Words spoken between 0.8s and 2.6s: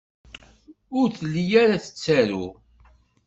Ur telli ara tettaru.